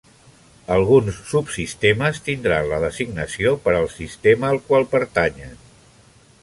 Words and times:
Alguns 0.75 1.19
subsistemes 1.33 2.21
tindran 2.29 2.71
la 2.73 2.81
designació 2.85 3.53
per 3.67 3.75
al 3.81 3.87
sistema 3.99 4.53
al 4.55 4.63
qual 4.71 4.91
pertanyen. 4.97 5.55